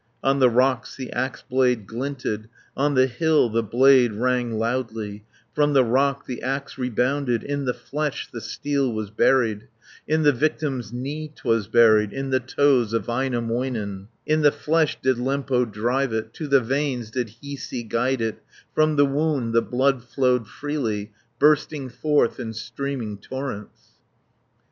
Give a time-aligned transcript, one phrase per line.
[0.23, 5.73] On the rocks the axe blade glinted, On the hill the blade rang loudly, From
[5.73, 9.67] the rock the axe rebounded, In the flesh the steel was buried,
[10.07, 14.97] In the victim's knee 'twas buried, In the toes of Väinämöinen, 160 In the flesh
[15.03, 18.41] did Lempo drive it, To the veins did Hiisi guide it,
[18.73, 23.91] From the wound the blood flowed freely, Bursting forth in streaming torrents.